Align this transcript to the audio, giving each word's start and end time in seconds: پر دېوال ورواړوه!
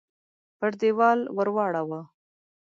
پر 0.59 0.71
دېوال 0.81 1.19
ورواړوه! 1.37 2.01